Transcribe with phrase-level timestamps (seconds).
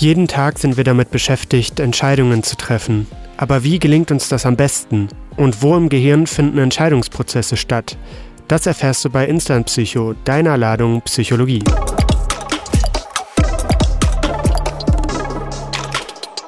[0.00, 3.06] Jeden Tag sind wir damit beschäftigt, Entscheidungen zu treffen.
[3.36, 5.08] Aber wie gelingt uns das am besten?
[5.36, 7.98] Und wo im Gehirn finden Entscheidungsprozesse statt?
[8.48, 11.62] Das erfährst du bei Instant Psycho, deiner Ladung Psychologie.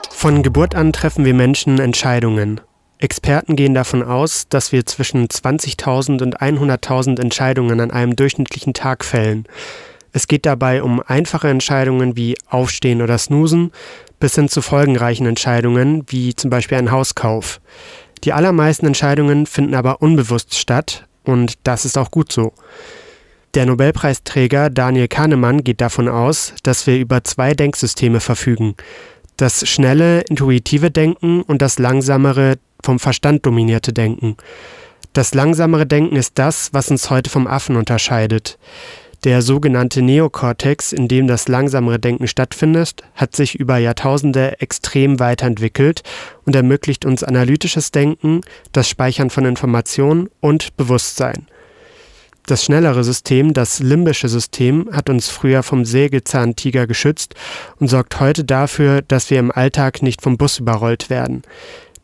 [0.08, 2.62] Von Geburt an treffen wir Menschen Entscheidungen.
[3.00, 9.04] Experten gehen davon aus, dass wir zwischen 20.000 und 100.000 Entscheidungen an einem durchschnittlichen Tag
[9.04, 9.44] fällen.
[10.12, 13.72] Es geht dabei um einfache Entscheidungen wie Aufstehen oder Snoosen
[14.20, 17.60] bis hin zu folgenreichen Entscheidungen wie zum Beispiel ein Hauskauf.
[18.24, 22.52] Die allermeisten Entscheidungen finden aber unbewusst statt und das ist auch gut so.
[23.54, 28.76] Der Nobelpreisträger Daniel Kahnemann geht davon aus, dass wir über zwei Denksysteme verfügen.
[29.36, 34.36] Das schnelle, intuitive Denken und das langsamere, vom Verstand dominierte Denken.
[35.12, 38.58] Das langsamere Denken ist das, was uns heute vom Affen unterscheidet.
[39.24, 46.02] Der sogenannte Neokortex, in dem das langsamere Denken stattfindet, hat sich über Jahrtausende extrem weiterentwickelt
[46.44, 48.40] und ermöglicht uns analytisches Denken,
[48.72, 51.46] das Speichern von Informationen und Bewusstsein.
[52.46, 57.36] Das schnellere System, das limbische System, hat uns früher vom Sägezahntiger geschützt
[57.78, 61.42] und sorgt heute dafür, dass wir im Alltag nicht vom Bus überrollt werden.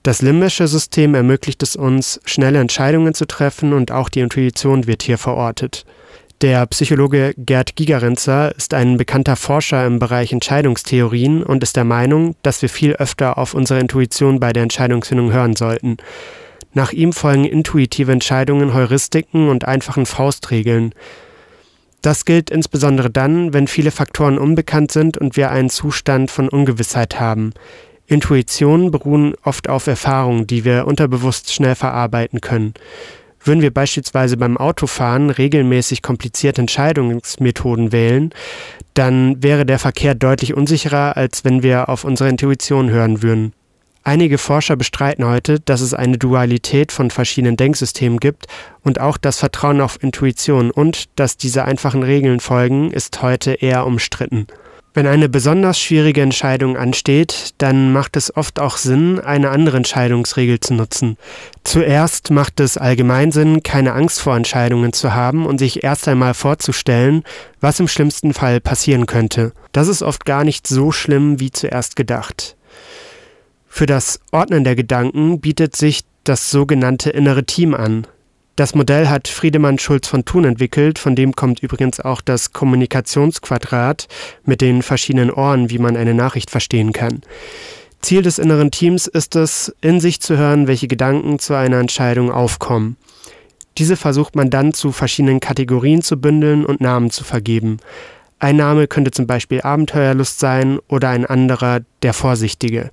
[0.05, 5.03] Das limbische System ermöglicht es uns, schnelle Entscheidungen zu treffen und auch die Intuition wird
[5.03, 5.85] hier verortet.
[6.41, 12.37] Der Psychologe Gerd Gigerenzer ist ein bekannter Forscher im Bereich Entscheidungstheorien und ist der Meinung,
[12.43, 15.97] dass wir viel öfter auf unsere Intuition bei der Entscheidungsfindung hören sollten.
[16.75, 20.95] Nach ihm folgen intuitive Entscheidungen Heuristiken und einfachen Faustregeln.
[22.03, 27.19] Das gilt insbesondere dann, wenn viele Faktoren unbekannt sind und wir einen Zustand von Ungewissheit
[27.19, 27.53] haben.
[28.07, 32.75] Intuitionen beruhen oft auf Erfahrungen, die wir unterbewusst schnell verarbeiten können.
[33.49, 38.31] Würden wir beispielsweise beim Autofahren regelmäßig komplizierte Entscheidungsmethoden wählen,
[38.93, 43.55] dann wäre der Verkehr deutlich unsicherer, als wenn wir auf unsere Intuition hören würden.
[44.05, 48.49] Einige Forscher bestreiten heute, dass es eine Dualität von verschiedenen Denksystemen gibt
[48.83, 53.87] und auch das Vertrauen auf Intuition und dass diese einfachen Regeln folgen, ist heute eher
[53.87, 54.47] umstritten.
[54.99, 60.59] Wenn eine besonders schwierige Entscheidung ansteht, dann macht es oft auch Sinn, eine andere Entscheidungsregel
[60.59, 61.17] zu nutzen.
[61.63, 66.35] Zuerst macht es allgemein Sinn, keine Angst vor Entscheidungen zu haben und sich erst einmal
[66.35, 67.23] vorzustellen,
[67.61, 69.53] was im schlimmsten Fall passieren könnte.
[69.71, 72.57] Das ist oft gar nicht so schlimm wie zuerst gedacht.
[73.69, 78.09] Für das Ordnen der Gedanken bietet sich das sogenannte innere Team an.
[78.59, 84.09] Das Modell hat Friedemann Schulz von Thun entwickelt, von dem kommt übrigens auch das Kommunikationsquadrat
[84.45, 87.21] mit den verschiedenen Ohren, wie man eine Nachricht verstehen kann.
[88.03, 92.33] Ziel des inneren Teams ist es, in sich zu hören, welche Gedanken zu einer Entscheidung
[92.33, 92.97] aufkommen.
[93.79, 97.77] Diese versucht man dann zu verschiedenen Kategorien zu bündeln und Namen zu vergeben.
[98.41, 102.91] Ein Name könnte zum Beispiel Abenteuerlust sein oder ein anderer der Vorsichtige.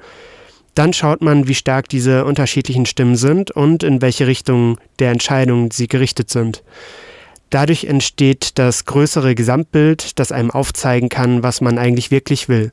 [0.75, 5.71] Dann schaut man, wie stark diese unterschiedlichen Stimmen sind und in welche Richtung der Entscheidung
[5.71, 6.63] sie gerichtet sind.
[7.49, 12.71] Dadurch entsteht das größere Gesamtbild, das einem aufzeigen kann, was man eigentlich wirklich will.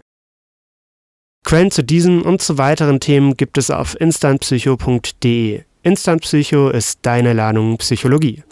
[1.45, 5.63] Quellen zu diesen und zu weiteren Themen gibt es auf instantpsycho.de.
[5.85, 8.45] Instant Psycho ist deine Ladung Psychologie.